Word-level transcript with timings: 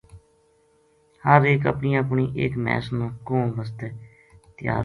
ہر 1.25 1.41
ایک 1.49 1.67
اپنی 1.71 1.91
اپنی 1.97 2.25
ایک 2.41 2.57
مھیس 2.65 2.91
نا 2.97 3.07
کوہن 3.25 3.49
بسطے 3.57 3.87
تیار 3.89 4.19
ہو 4.19 4.63
گیو 4.63 4.79